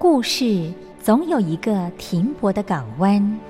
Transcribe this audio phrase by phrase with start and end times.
[0.00, 3.49] 故事总有一个停泊的港湾。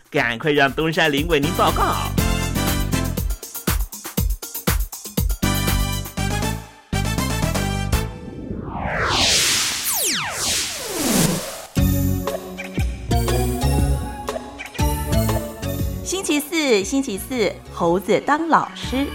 [0.11, 1.95] 赶快让东山林为您报告。
[16.03, 19.07] 星期四，星期四，猴子当老师。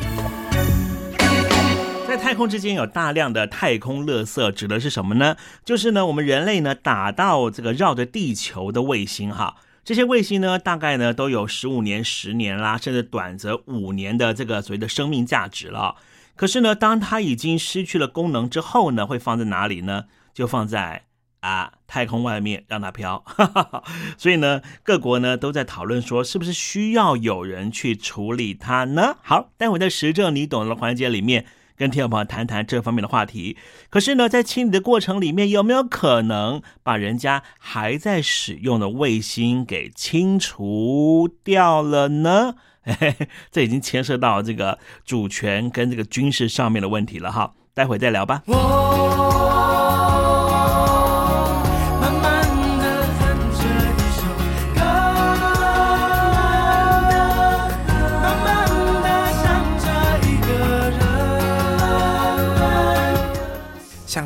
[2.09, 5.37] 在太空之间有大量的太空垃圾，指的是什么呢？
[5.63, 9.57] 就是呢，我们人类呢打到这个绕着地球的卫星哈。
[9.87, 15.95] 这些卫星呢，大概呢都有十五年、十年啦，甚至短则五年的这个所谓的生命价值了。
[16.35, 20.07] 可是呢，当它已经失去了功能之后呢，会放在哪里呢？
[20.35, 21.05] 就放在
[21.39, 23.25] 啊太空外面让它飘。
[24.19, 29.19] 所以呢，各国呢都在讨论说，是不是需要有人去处理它呢？
[29.23, 31.47] 好，待会在实证你懂的环节里面。
[31.77, 33.57] 跟听众朋友谈谈这方面的话题。
[33.91, 42.55] 可是呢，在清理的过程里面，有没有可能把人家还在使用的卫星给清除掉了呢？
[43.51, 47.53] 这已经牵涉到这个主权跟这个军事上面的问题了哈。
[47.75, 48.43] 待会再聊吧。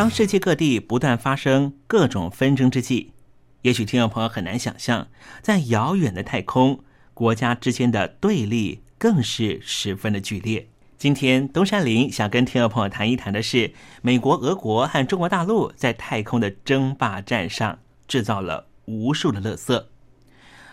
[0.00, 3.12] 当世界各地不断发生各种纷争之际，
[3.60, 5.08] 也许听众朋友很难想象，
[5.42, 10.70] 在遥远的太空，国家之间的对立更是十分的剧烈。
[10.96, 17.78] 今天东山林想跟听众朋友谈一谈的是，美国、俄国和中国大陆在太空的争霸战上
[18.08, 19.84] 制造了无数的垃圾。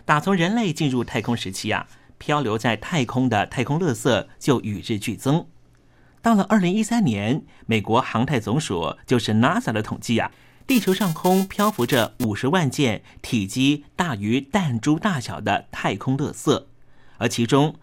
[0.05, 1.85] 打从人类进入太空时期啊，
[2.17, 5.45] 漂流在太空的太空垃圾就与日俱增。
[6.27, 10.29] 到了二零一三年，美国航太总署就是 NASA 的统计啊，
[10.67, 16.65] 地球上空漂浮着五十万件体积大于弹珠大小的太空垃圾，
[17.17, 17.75] 而其中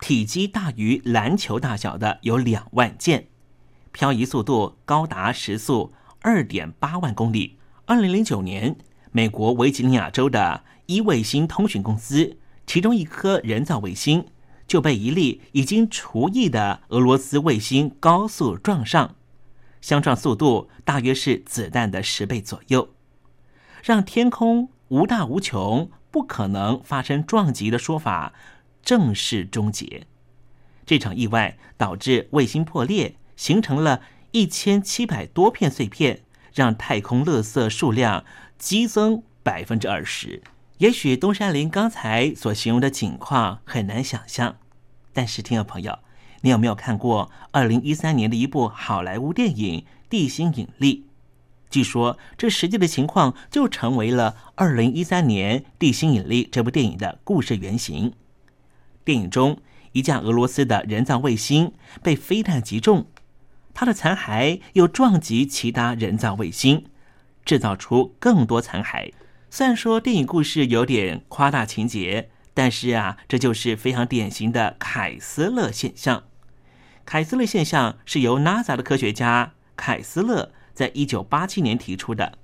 [0.00, 3.28] 体积大于篮球大小的有两万件，
[3.92, 7.58] 漂移速度高达时速二点八万公里。
[7.86, 8.74] 二零零九年，
[9.12, 14.26] 美国维吉尼亚州的一卫星通讯公司，其中一颗人造卫星。
[14.66, 19.14] 就被一粒已经除役的俄罗斯卫星高速撞上，
[19.80, 22.88] 相撞速度大约是子弹的十倍左右，
[23.82, 28.32] 让天空无大无穷、不可能发生撞击的说法
[28.82, 30.06] 正式终结。
[30.86, 34.02] 这场意外导致卫星破裂，形成了
[34.32, 38.24] 一千七百多片碎片，让太空垃圾数量
[38.58, 40.42] 激增百分之二十。
[40.78, 44.56] 也许东山林刚才所形容的景况很难想象，
[45.12, 46.00] 但是听众朋友，
[46.40, 51.06] 你有没有看过二零一三年的一部好莱坞电影《地心引力》？
[51.70, 58.12] 据说这实际的情况就成为了二零一三年《地心引力》这部电影的故事原型。
[59.04, 59.58] 电影中，
[59.92, 63.06] 一架俄罗斯的人造卫星被飞弹击中，
[63.72, 66.86] 它的残骸又撞击其他人造卫星，
[67.44, 69.12] 制造出更多残骸。
[69.56, 76.24] 虽然说电影故事有点夸大情节，但是啊，这就是非常典型的凯斯勒现象。
[77.04, 82.36] 凯斯勒现象是由 NASA 的科学家凯斯勒在一九八七年提出的。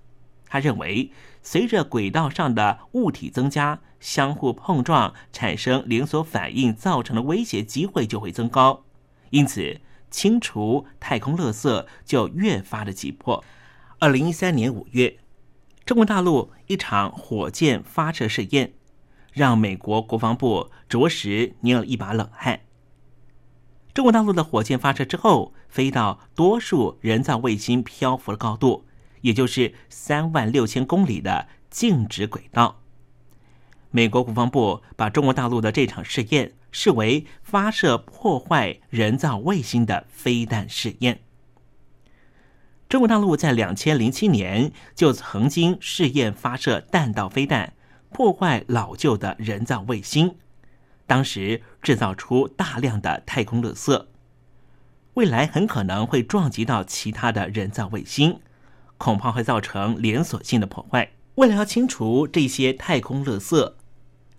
[0.46, 1.10] 他认为，
[1.42, 8.84] 随着轨道上的物体增加，相互碰撞产生连锁反应造成的威胁机会就会增高，
[9.30, 9.80] 因此
[10.12, 13.44] 清除太空垃圾就越发的急迫。
[13.98, 15.16] 二零一三年五月。
[15.84, 18.74] 中国大陆一场火箭发射试验，
[19.32, 22.60] 让美国国防部着实捏了一把冷汗。
[23.92, 28.86] 中国大陆的火箭发射之后，飞到多数人造卫星漂浮的高度，
[29.22, 32.82] 也就是三万六千公里的静止轨道。
[33.90, 41.22] 美国国防部把中国大陆的这场试验视为发射破坏人造卫星的飞弹试验。
[42.90, 47.72] 中国大陆在两千零七年就曾经试验发射弹道飞弹，
[48.10, 50.34] 破坏老旧的人造卫星，
[51.06, 54.06] 当时制造出大量的太空垃圾，
[55.14, 58.40] 未来很可能会撞击到其他的人造卫星，
[58.98, 61.12] 恐怕会造成连锁性的破坏。
[61.36, 63.72] 为了要清除这些太空垃圾，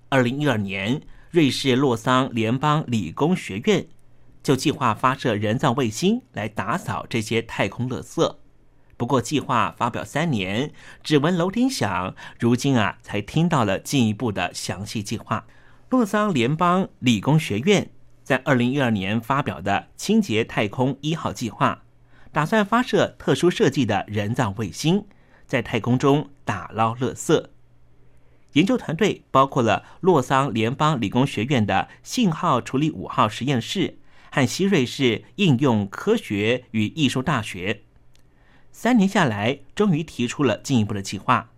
[0.09, 3.87] 二零一二年，瑞士洛桑联邦理工学院
[4.43, 8.35] 就计划发射人造卫星来打扫这些太空垃圾。
[9.01, 15.47] 不过，计划发表三年，只闻楼梯响，如今啊，才听到了进一步的详细计划。
[15.89, 17.89] 洛桑联邦理工学院
[18.23, 21.81] 在二零一二年发表的“清洁太空一号计划”，
[22.31, 25.07] 打算发射特殊设计的人造卫星，
[25.47, 27.47] 在太空中打捞垃圾。
[28.51, 33.97] 研究团队包括了洛桑联邦理工学院的信号处理五号实验室
[34.29, 37.81] 和西瑞士应用科学与艺术大学。
[38.71, 41.49] 三年下来，终于提出了进一步的计划，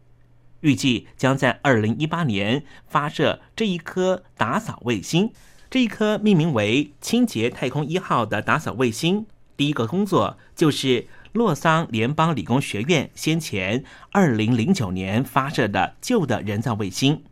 [0.61, 5.31] 预计将在二零一八年发射这一颗打扫卫星。
[5.69, 9.25] 这一颗命名为“清洁太空一号”的打扫卫星，
[9.57, 17.23] 第一个工作就是洛桑联邦理工学院先前二零零九年发射的旧的人造卫星。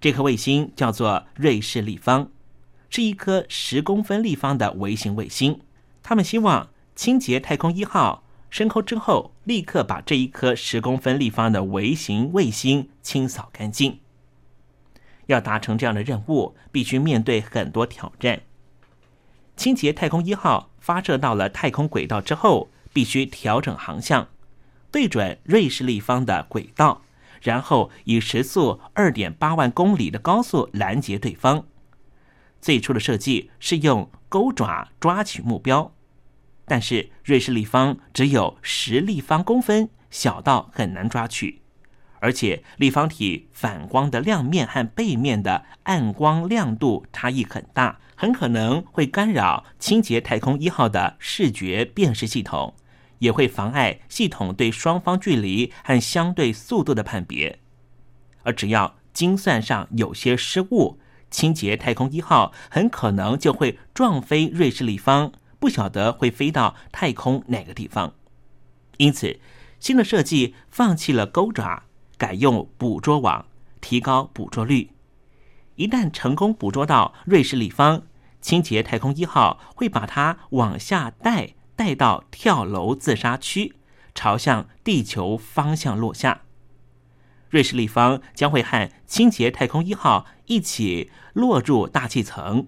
[0.00, 2.28] 这颗卫星叫做瑞士立方，
[2.90, 5.60] 是一颗十公分立方的微型卫星。
[6.02, 8.23] 他们希望清洁太空一号。
[8.54, 13.98] 升空之后，立刻把这一颗十公分立方的微型卫星清扫干净。
[15.26, 18.42] 要达成这样的任务，必须面对很多挑战。
[19.56, 24.28] 清洁太空一号发射到了太空轨道之后，必须调整航向，
[24.92, 27.02] 对准瑞士立方的轨道，
[27.42, 31.66] 然后以时速二点八万公里的高速拦截对方。
[32.60, 35.90] 最初的设计是用钩爪抓取目标。
[36.66, 41.60] 但是瑞士立方只有十立方公分，小到很难抓取，
[42.20, 52.74] 而且立方体反光的亮面和背面的暗光亮度差异很大，很可能会干扰清洁太空一号的视觉辨识系统，
[53.18, 57.58] 也会妨碍系统对双方距离和相对速度的判别。
[58.42, 60.98] 而只要精算上有些失误，
[61.30, 65.32] 清洁太空一号很可能就会撞飞瑞士立方，
[65.64, 68.12] 不晓得会飞到太空哪个地方。
[68.98, 69.40] 因此，
[69.80, 71.84] 新的设计放弃了钩爪，
[72.18, 73.46] 改用捕捉网，
[73.80, 74.90] 提高捕捉率。
[75.76, 78.02] 一旦成功捕捉到瑞士立方，
[78.42, 83.76] 清洁太空一号会把它往下带，带到跳楼自杀区，
[84.14, 86.42] 朝向地球方向落下。
[87.48, 92.66] 瑞士立方将会和清洁太空一号一起落入大气层，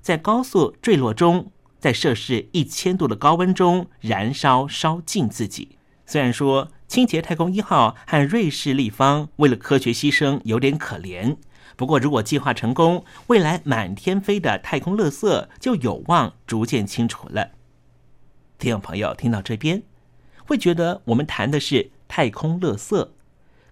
[0.00, 5.76] 在高速坠落中，在摄氏一千度的高温中燃烧烧尽自己。
[6.06, 11.36] 虽然说清洁太空一号和瑞士立方为了科学牺牲有点可怜。
[11.76, 17.50] 不过，如果计划成功，未来满天飞的太空垃圾就有望逐渐清除了。
[18.58, 19.84] 听众朋友，听到这边，
[20.44, 23.10] 会觉得我们谈的是太空垃圾，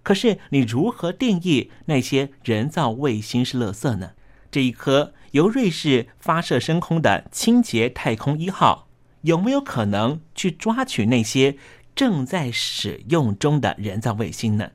[0.03, 4.11] 可是你如何定义那些人造卫星是垃圾呢？
[4.49, 8.87] 这一颗由瑞士发射升空的清洁太空一号，
[9.21, 11.57] 有没有可能去抓取那些
[11.95, 14.71] 正在使用中的人造卫星呢？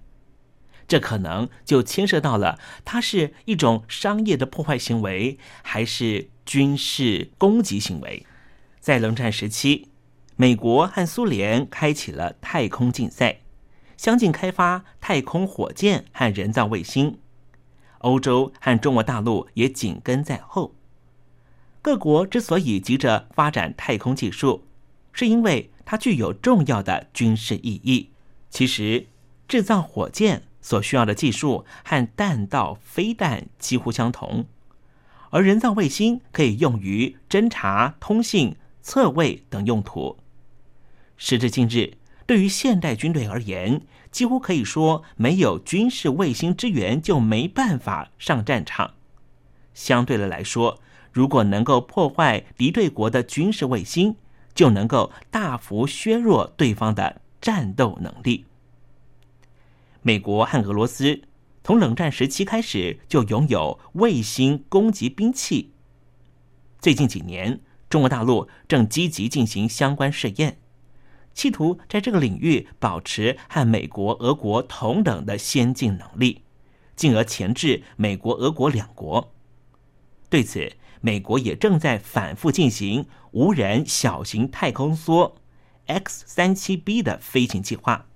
[0.86, 8.24] 这可能就牵涉到了，它是一种商业的破坏行为，还是军事攻击行为？
[8.78, 9.88] 在冷战时期，
[10.36, 13.40] 美国和苏联开启了太空竞赛，
[13.96, 17.18] 相继开发太空火箭和人造卫星。
[18.02, 20.74] 欧洲和中国大陆也紧跟在后。
[21.80, 24.64] 各国之所以急着发展太空技术，
[25.12, 28.10] 是因为它具有重要的军事意义。
[28.50, 29.06] 其实，
[29.48, 30.44] 制造火箭。
[30.64, 34.46] 所需要的技术和弹道飞弹几乎相同，
[35.30, 40.18] 而人造卫星可以用于侦察、通信、测位等用途。
[41.16, 41.94] 时至今日，
[42.26, 43.82] 对于现代军队而言，
[44.12, 48.94] 几乎可以说没有军事卫星支援就没办法上战场。
[49.74, 50.78] 相对的来说，
[51.10, 54.14] 如果能够破坏敌对国的军事卫星，
[54.54, 58.44] 就能够大幅削弱对方的战斗能力。
[60.02, 61.22] 美国和俄罗斯
[61.64, 65.72] 从冷战时期开始就拥有卫星攻击兵器。
[66.80, 70.58] 最近几年，中国大陆正积极进行相关试验，
[71.34, 76.42] 企图在这个领域保持和美国、俄国同等的先进能力，
[76.94, 79.32] 进而钳制美国、俄国两国。
[80.28, 85.32] 对此，美国也正在反复进行无人小型太空梭
[85.86, 88.06] X 三七 B 的飞行计划。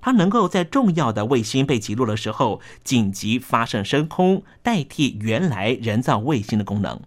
[0.00, 7.00] 它能够在重要的卫星被击落的时候紧急发射升空，代替原来人造卫星的功能。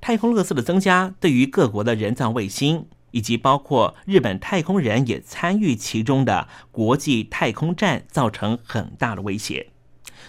[0.00, 9.68] 太空垃圾的增加对于各国的人造卫星，以及包括日本太空人也参与其中的国际太空站造成很大的威胁。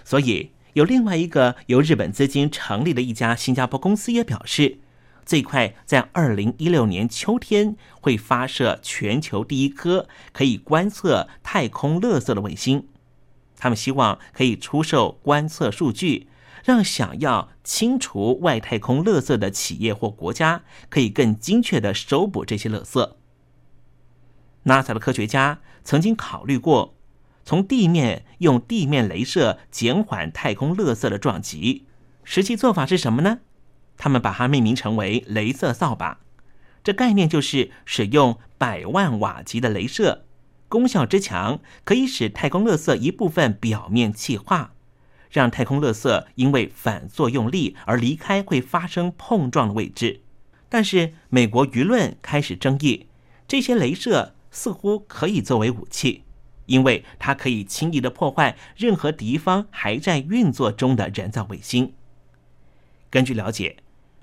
[0.05, 4.77] 所以，有另外一个由日本资金成立的一家新加坡公司也表示。
[5.25, 12.89] 最快在二零一六年秋天会发射全球第一颗可以观测太空垃圾的卫星。
[13.57, 16.27] 他们希望可以出售观测数据，
[16.63, 23.13] 让想要清除外太空垃圾的企业或国家可以更精确的收捕这些垃圾。
[24.65, 26.95] NASA 的科学家曾经考虑过
[27.43, 31.85] 从地面用地面镭射减缓太空垃圾的撞击，
[32.23, 33.39] 实际做法是什么呢？
[33.97, 36.21] 他们把它命名成为“镭射扫把”，
[36.83, 40.25] 这概念就是使用百万瓦级的镭射，
[40.69, 44.72] 功效之强，可以使太空垃圾一部分表面气化，
[45.33, 50.21] 让太空垃圾因为反作用力而离开会发生碰撞的位置。
[50.69, 53.07] 但是美国舆论开始争议，
[53.45, 56.23] 这些镭射似乎可以作为武器，
[56.67, 61.91] 因为它可以轻易的破坏任何敌方还在运作中的人造卫星。
[63.09, 63.75] 根据了解。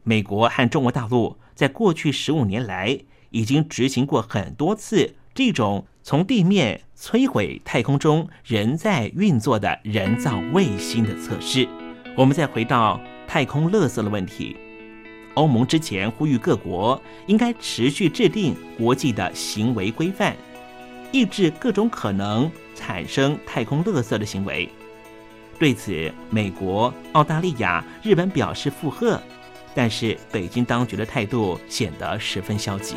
[0.02, 11.68] 美国和中国大陆在过去十五年来已经执行过很多次这种从地面摧毁太空中仍在运作的人造卫星的测试。
[12.16, 14.56] 我们再回到太空垃圾的问题，
[15.34, 20.34] 欧盟之前呼吁各国应该持续制定国际的行为规范，
[21.12, 24.68] 抑制各种可能产生太空垃圾的行为。
[25.58, 29.20] 对此，美国、澳大利亚、日本表示附和。
[29.72, 32.96] 但是，北京当局的态度显得十分消极。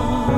[0.00, 0.37] Oh.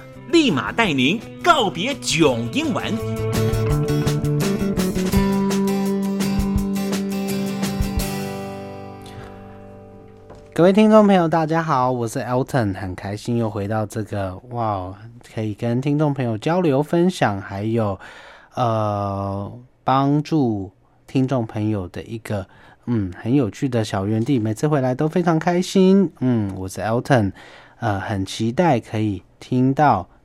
[0.31, 2.85] 立马带您告别囧英文。
[10.53, 14.93] 各位听众朋友，大家好，我是 Elton，很开心又回到这个哇，
[15.33, 17.99] 可以跟听众朋友交流分享，还有
[18.55, 19.51] 呃
[19.83, 20.71] 帮助
[21.07, 22.47] 听众朋友的一个
[22.85, 26.09] 嗯很有趣的小园地，每次回来都非常开心。
[26.21, 27.33] 嗯，我是 Elton，
[27.81, 30.07] 呃，很期待可以听到。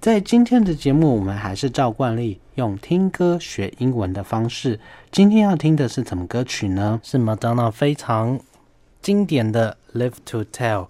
[0.00, 4.78] 在今天的节目，我们还是照惯例用听歌学英文的方式。
[5.10, 7.00] 今天要听的是什么歌曲呢？
[7.02, 8.38] 是 Madonna 非常
[9.02, 10.84] 经典的《Live to Tell》。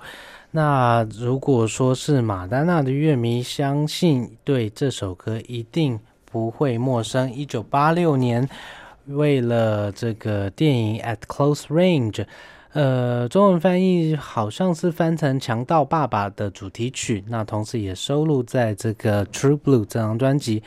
[0.50, 5.98] 那如果说是马丹娜的乐迷，相信对这首歌一定
[6.30, 7.32] 不会陌生。
[7.32, 8.46] 一九八六年，
[9.06, 12.12] 为了这个电影《At Close Range》。
[12.76, 20.62] 呃，中文翻译好像是翻成《强盗爸爸》的主题曲，那同时也收录在这个《True Blue》这张专辑。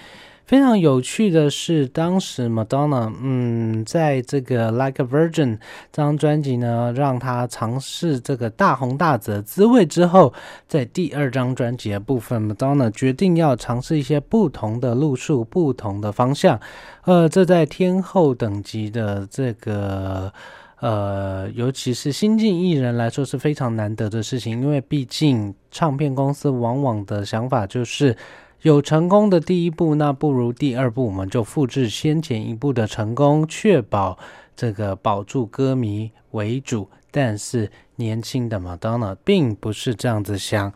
[0.47, 5.57] 非常有趣的是，当时 Madonna，嗯，在这个《Like a Virgin》
[5.91, 10.33] 这张专辑呢，让她尝试这个大红大紫的滋味之后，
[10.67, 16.59] 在第二张专辑的部分，Madonna 决定要尝试一些不同的路数、不同的方向。
[17.03, 20.33] 呃，这在天后等级的这个。
[20.81, 28.15] 呃，尤其是新晋艺人来说是非常难得的事情，因为毕竟唱片公司往往的想法就是
[28.61, 34.17] 有成功的第一步，那不如第二步我们就复制先前一步的成功，确保
[34.55, 36.87] 这个保住歌迷为主。
[37.11, 40.71] 但是年轻的 Madonna 并不是这样子想，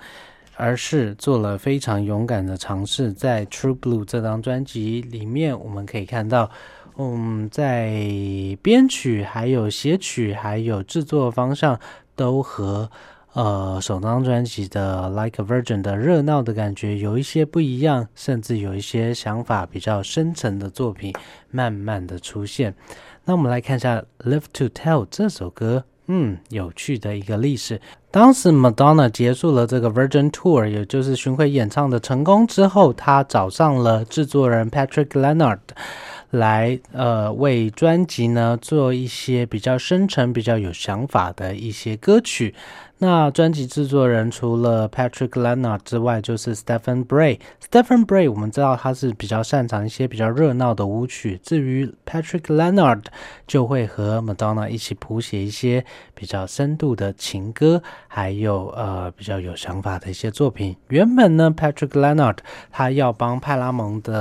[0.58, 3.13] 而是做了非常勇敢的尝试。
[3.13, 6.52] 在《True Blue》这张专辑里面，我们可以看到。
[6.97, 7.91] 嗯，在
[8.62, 11.79] 编曲、还有写曲、还有制作方向，
[12.15, 12.89] 都和
[13.34, 21.12] 呃首张专辑的《Like a Virgin》的热闹的感觉有一些不一样，甚至有一些想法比较深层的作品
[21.49, 22.75] 慢慢的出现。
[23.25, 27.82] 那我们来看一下《Live to Tell》这首歌，嗯，有趣的一个历史。
[28.12, 35.58] 当时 Madonna 结束了这个 Virgin Tour，也就是巡回演唱的成功之后，她找上了制作人 Patrick Leonard。
[36.34, 42.56] 来，呃，为专辑呢做一些比较深沉、比较有想法的一些歌曲。
[42.99, 47.38] 那专辑制作人除了 Patrick Leonard 之外，就是 Stephen Bray。
[47.62, 53.03] Stephen Bray 我们知道他是比较擅长一些比较热闹的舞曲，至于 Patrick Leonard
[53.45, 60.77] 就会和 Madonna 一起谱写一些比较深度的情歌，还有呃比较有想法的一些作品。
[60.88, 62.38] 原本呢，Patrick Leonard
[62.71, 64.13] 他要帮派拉蒙的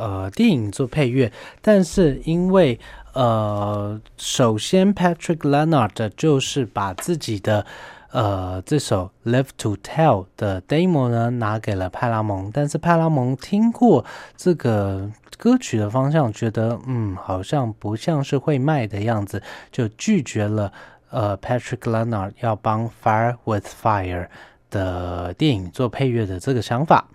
[0.00, 1.30] 呃电影做配乐，
[1.60, 2.80] 但是因为
[3.12, 7.66] 呃，首先 Patrick Leonard 就是把自己的
[8.12, 14.04] 呃这首《Live to Tell》的 demo 呢拿给了派拉蒙，但是派拉蒙听过
[14.36, 20.72] 这个歌曲的方向，觉得嗯好像不像是会卖的样子，就拒绝了
[21.10, 24.24] 呃 Patrick Leonard 要帮《Fire with Fire》
[24.70, 27.06] 的电影做配乐的这个想法。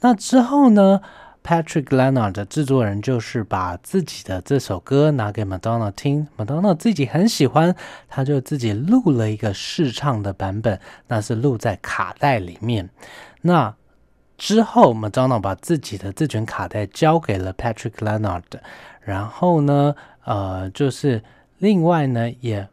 [0.00, 1.00] 那之后呢
[1.46, 7.72] ？Patrick Leonard 的制作人就是把自己的这首歌拿给 Madonna 听，Madonna 自己很喜欢，
[8.08, 12.90] 他就自己录了一个试唱的版本，那是录在卡带里面。
[13.42, 13.72] 那
[14.36, 18.42] 之后，Madonna 把自己的这卷卡带交给了 Patrick Leonard，
[19.00, 21.22] 然后呢，呃，就是
[21.58, 22.68] 另外呢，也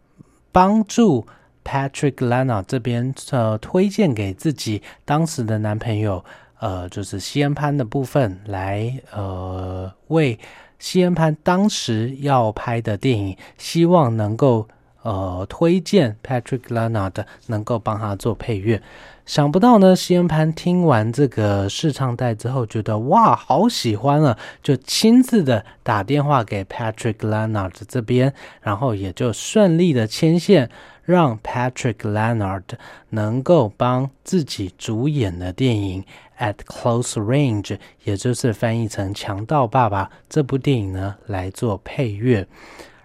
[0.52, 1.28] 帮助
[1.64, 6.26] Patrick Leonard 这边呃推荐给自己当时的男朋友。
[6.64, 10.40] 呃，就是西恩潘的部分来，呃，为
[10.80, 14.66] 西恩潘当时要拍的电影，希望能够
[15.02, 18.82] 呃推荐 Patrick Leonard 能够帮他做配乐。
[19.26, 30.70] 想不到呢，西恩潘听完这个试唱带之后，觉得哇，好喜欢啊，就亲自的打电话给 Patrick Leonard 这边，然后也就顺利的牵线，
[31.04, 32.64] 让 Patrick Leonard
[33.10, 36.04] 能够帮自己主演的电影。
[36.40, 42.46] At close range，也就是翻译成《强盗爸爸》这部电影呢来做配乐，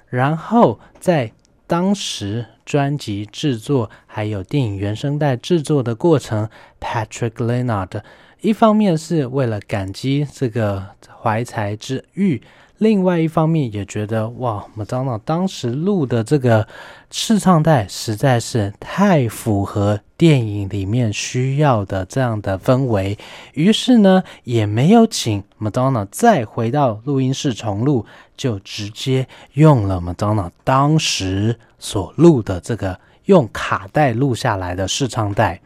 [0.09, 1.31] 然后在
[1.69, 6.49] 当时专辑制作还有电影原声带制作的过程
[6.81, 8.01] ，Patrick Leonard
[8.41, 10.87] 一方面是为了感激这个
[11.23, 12.41] 怀才之遇。
[12.79, 16.67] 另外一方面也觉得哇，麦当娜当时录的这个
[17.11, 23.19] 试唱带实在是太符合电影里面需要的这样的氛围，
[23.55, 35.61] 于是呢也没有请麦当娜再回到录音室重录，就直接用了麦当娜当时所录的这个用卡带录下来的试唱带，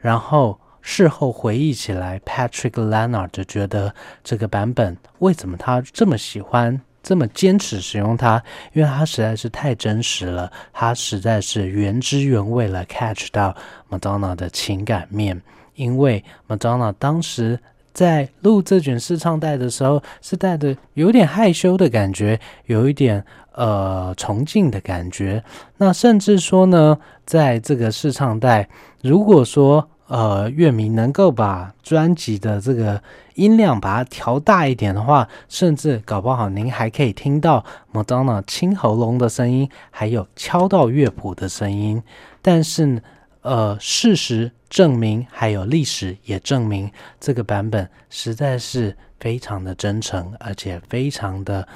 [0.00, 0.58] 然后。
[0.88, 8.40] 事后回忆起来，Patrick Leonard 就觉得这个版本为什么他这么喜欢，这么坚持使用它？
[8.72, 13.52] 因为它实在是太真实了，它实在是原汁原味了，catch 到
[13.90, 15.42] Madonna 的情感面。
[15.74, 17.58] 因为 Madonna 当时
[17.92, 25.42] 在录这卷试唱带的时候，是带着有点害羞的感觉，有一点呃崇敬的感觉。
[25.78, 28.68] 那甚至说呢，在这个试唱带，
[29.02, 33.02] 如果说呃，乐迷能够把专辑的这个
[33.34, 42.00] 音量把它调大一点的话，甚至搞不好您还可以听到 Madonna 清喉咙的声音，还有敲到乐谱的声音。
[42.40, 43.02] 但是，
[43.42, 46.88] 呃，事实证明，还有历史也证明，
[47.18, 51.66] 这个版本实在是非常的真诚，而且非常的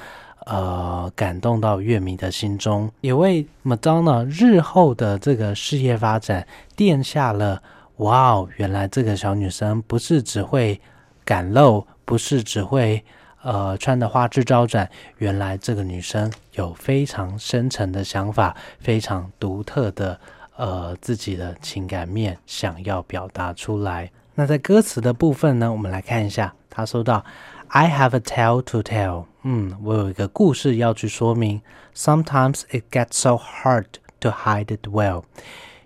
[0.45, 7.61] 呃感动到乐迷的心中，也为 Madonna 日后的这个事业发展奠下了。
[8.01, 10.81] 哇哦，原来这个小女生不是只会
[11.23, 13.03] 赶路，不是只会
[13.43, 14.89] 呃穿的花枝招展。
[15.19, 20.19] 原来这个女生有非常深沉的想法，非常独特的
[20.55, 24.09] 呃自己的情感面想要表达出来。
[24.33, 27.23] 那在歌词的部分呢，我们来看一下，她说到
[27.67, 31.61] ：“I have a tale to tell。”嗯，我有一个故事要去说明。
[31.95, 33.85] Sometimes it gets so hard
[34.21, 35.23] to hide it well。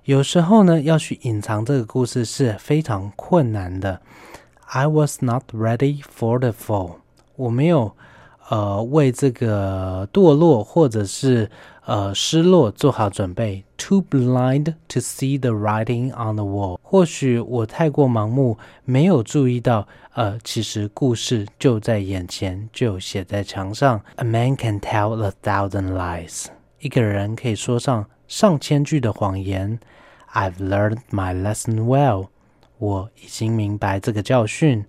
[0.06, 4.00] 有时候呢，要去隐藏这个故事是非常困难的。
[4.68, 6.98] I was not ready for the fall。
[7.36, 7.92] 我没有
[8.50, 11.50] 呃为这个堕落或者是
[11.86, 13.64] 呃失落做好准备。
[13.78, 16.78] Too blind to see the writing on the wall。
[16.84, 24.00] 或许我太过盲目，没有注意到呃，其实故事就在眼前，就写在墙上。
[24.18, 26.46] A man can tell a thousand lies。
[26.80, 29.80] 一个人可以说上上千句的谎言。
[30.35, 32.29] I've learned my lesson well。
[32.79, 34.87] 我已经明白这个教训。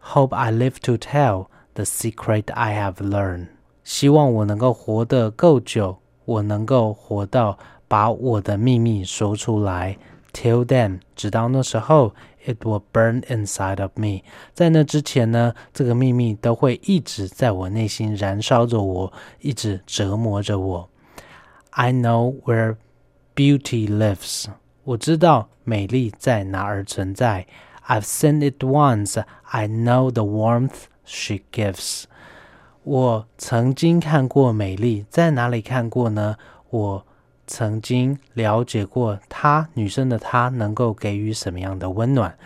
[0.00, 3.48] Hope I live to tell the secret I have learned。
[3.84, 9.98] 希望我能够活得够久，我能够活到把我的秘密说出来。
[10.32, 12.14] Till then，直到那时候，
[12.46, 14.22] it will burn inside of me。
[14.54, 20.88] 在那之前呢，这个秘密都会一直在我内心燃烧着我，一直折磨着我。
[21.70, 22.76] I know where
[23.34, 24.46] beauty lives。
[24.85, 27.47] 我知道美丽在哪儿存在。
[27.87, 29.23] I've seen it once.
[29.41, 32.03] I know the warmth she gives.
[32.83, 36.35] 我曾经看过美丽，在哪里看过呢？
[36.69, 37.05] 我
[37.47, 42.37] 曾经了解过她，女生的她能够给予什么样的温暖？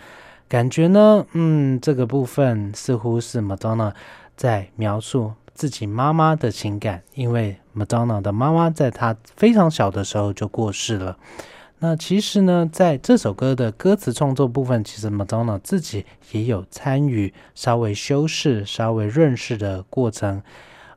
[0.48, 1.26] 感觉呢？
[1.32, 3.92] 嗯，这个部分似乎是 Madonna
[4.34, 11.18] 在描述自己妈妈的情感，因为 Madonna 的妈妈在她非常小的时候就过世了。
[11.82, 20.42] 那其实呢，在这首歌的歌词创作部分，其实 Madonna 自己也有参与，稍微修饰、稍微润饰的过程。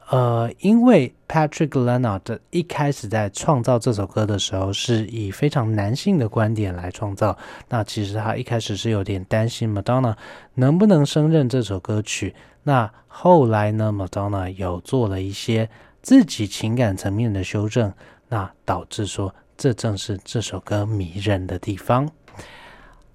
[0.09, 7.37] 呃，因为 Patrick Leonard 一开始在创造这首歌的时候，是以非常男性的观点来创造。
[7.69, 10.15] 那其实他一开始是有点担心 Madonna
[10.55, 12.35] 能不能胜任这首歌曲。
[12.63, 15.69] 那后来呢，Madonna 有做了一些
[16.01, 17.93] 自己情感层面的修正，
[18.27, 19.33] 那导致说。
[19.63, 22.11] 这正是这首歌迷人的地方。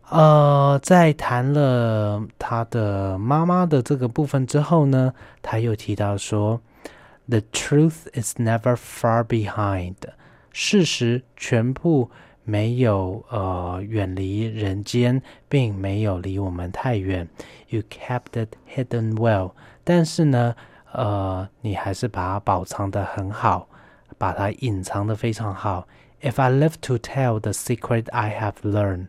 [0.09, 6.63] 呃，在谈了他的妈妈的这个部分之后呢，他又提到说
[7.29, 9.97] ：“The truth is never far behind。
[10.51, 12.11] 事实全部
[12.45, 15.21] 没有呃远离人间，
[15.51, 17.29] 并没有离我们太远。
[17.69, 19.53] You kept it hidden well。
[19.85, 20.55] 但是呢，
[20.93, 23.69] 呃，你还是把它保藏的很好，
[24.17, 25.87] 把它隐藏的非常好。”
[26.21, 29.07] If I live to tell the secret I have learned，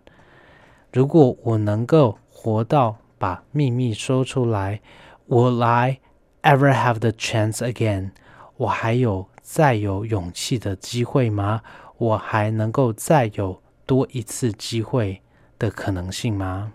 [0.93, 4.81] 如果我能够活到把秘密说出来
[5.27, 5.99] ，Will I
[6.43, 8.11] ever have the chance again？
[8.57, 11.61] 我还有再有勇气的机会吗？
[11.97, 15.21] 我还能够再有多一次机会
[15.57, 16.73] 的可能性吗？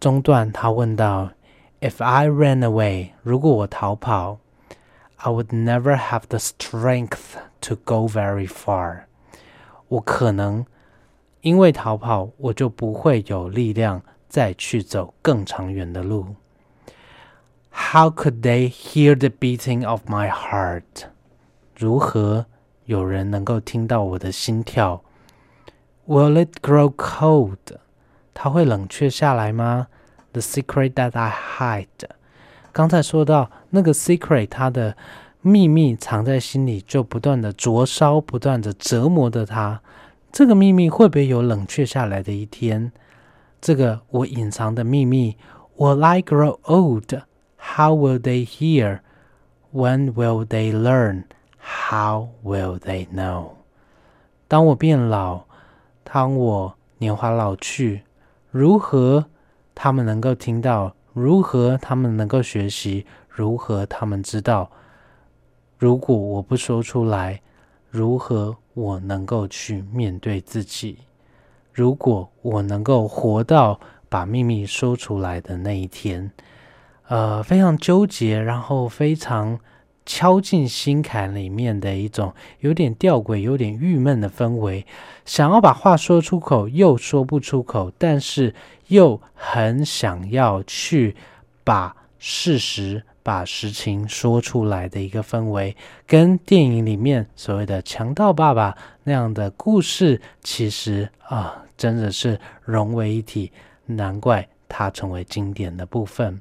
[0.00, 1.32] 中段他问道
[1.80, 4.38] ：If I ran away，如果我逃跑
[5.23, 9.01] ？I would never have the strength to go very far。
[9.87, 10.65] 我可能
[11.41, 16.35] 因为逃跑，我就不会有力量再去走更长远的路。
[17.71, 21.07] How could they hear the beating of my heart？
[21.75, 22.45] 如何
[22.85, 25.01] 有人能够听到我的心跳？
[26.07, 27.57] Will it grow cold？
[28.33, 29.87] 它会冷却下来吗？
[30.31, 32.09] The secret that I hide。
[32.71, 34.96] 刚才说到 那个 secret，它的
[35.40, 39.82] 秘密藏在心里，就不断的灼烧，不断的折磨着他。
[40.30, 42.92] 这个秘密会不会有冷却下来的一天？
[43.60, 45.36] 这个我隐藏的秘密
[45.76, 47.20] ，Will I grow old?
[47.56, 49.00] How will they hear?
[49.72, 51.24] When will they learn?
[51.58, 53.54] How will they know?
[54.46, 55.42] 当我变老，
[56.04, 58.02] 当我年华老去，
[58.52, 59.26] 如何
[59.74, 60.94] 他们能够听到？
[61.12, 63.06] 如何他们能够学习？
[63.34, 64.70] 如何他们知道？
[65.76, 67.40] 如果我不说出来，
[67.90, 70.98] 如何我能够去面对自己？
[71.72, 76.30] 如果我能够活到把秘密说出来的那一天，
[77.08, 79.58] 呃，非常纠结，然后非常
[80.06, 84.86] 敲进心坎里面的一种有点吊诡、有点郁闷的氛围，
[85.24, 88.54] 想要把话说出口，又说不出口，但是。
[88.88, 91.16] 又很想要去
[91.64, 95.74] 把事实、把实情说出来的一个氛围，
[96.06, 103.50] 跟电影里面所谓的强盗爸爸那样的故事，其实啊，真的是融为一体，
[103.86, 106.38] 难怪它成为经典的部分。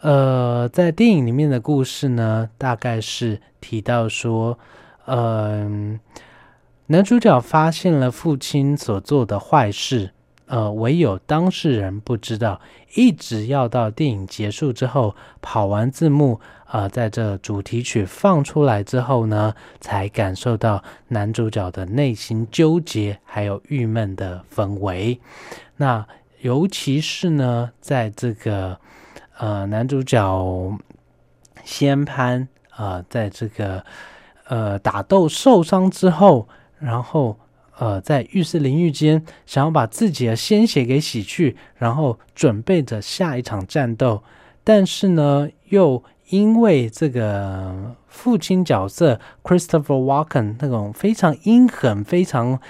[0.00, 4.58] 呃，在电影里面的故事呢，大概是提到说，
[5.06, 6.00] 嗯，
[6.86, 10.12] 男主角发现了父亲所做的坏事。
[10.50, 12.60] 呃，唯有当事人不知道，
[12.96, 25.20] 一直要到电影结束之后，跑完字幕，呃，在这主题曲放出来之后呢，才感受到男主角的内心纠结还有郁闷的氛围。
[25.76, 26.04] 那
[26.40, 28.80] 尤其是呢，在这个
[29.38, 30.76] 呃男主角
[31.62, 33.84] 先攀啊，在这个
[34.48, 36.48] 呃打斗受伤之后，
[36.80, 37.38] 然后。
[37.80, 44.22] 呃，在浴室淋浴间，想要把自己的鲜血给洗去，然后准备着下一场战斗，
[44.62, 52.60] 但是呢，又因为这个父亲角色 Christopher Walken 那种非常阴狠、非常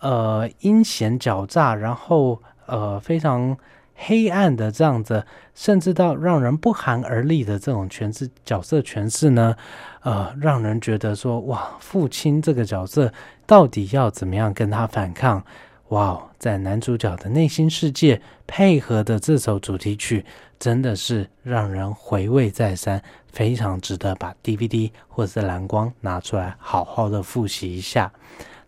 [0.00, 3.56] 呃阴险狡诈，然后呃非常
[4.00, 9.56] 黑暗的这样子，甚至到让人不寒而栗的这种诠释角色诠释呢，
[10.02, 13.12] 呃，让人觉得说，哇，父亲这个角色。
[13.44, 15.42] 到底要怎么样跟他反抗？
[15.88, 20.24] 哇哦，在男主角的内心世界配合的这首主题曲，
[20.58, 28.12] 真的是让人回味再三，非常值得把 DVD 或者是蓝光拿出来好好的复习一下。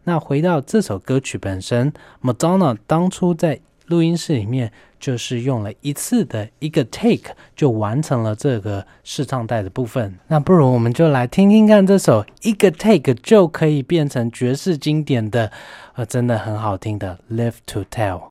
[0.05, 4.72] 那回到这首歌曲本身，Madonna 当初在录音室里面。
[5.01, 10.14] 就是用了一次的一个 take 就完成了这个试唱带的部分。
[10.28, 15.51] 那不如我们就来听听看这首一个 take 就可以变成爵士经典的，
[15.94, 18.30] 呃，真的很好听的《Live to Tell》。